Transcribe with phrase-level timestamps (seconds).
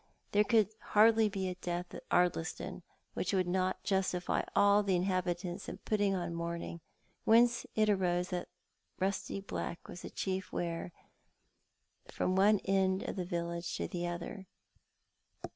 [0.31, 2.81] There could hardly be a death at Ardliston
[3.13, 6.81] which would not justify all the inhabitants in putting on mourning,
[7.23, 8.49] whence it arose that
[8.99, 10.91] rusty black was the chief wear
[12.07, 14.47] from one end of the village to the other.